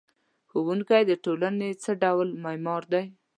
ښوونکی 0.49 1.01
د 1.07 1.11
ټولنې 1.25 1.69
څه 1.83 1.91
ډول 2.03 2.27
معمار 2.43 2.83
دی؟ 2.93 3.05